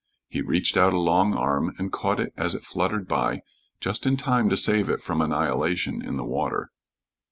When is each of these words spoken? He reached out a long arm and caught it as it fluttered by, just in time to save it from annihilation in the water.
He 0.29 0.41
reached 0.41 0.77
out 0.77 0.93
a 0.93 0.97
long 0.99 1.35
arm 1.35 1.75
and 1.77 1.91
caught 1.91 2.19
it 2.19 2.33
as 2.35 2.55
it 2.55 2.65
fluttered 2.65 3.07
by, 3.07 3.43
just 3.79 4.07
in 4.07 4.17
time 4.17 4.49
to 4.49 4.57
save 4.57 4.89
it 4.89 5.03
from 5.03 5.21
annihilation 5.21 6.01
in 6.01 6.17
the 6.17 6.25
water. 6.25 6.71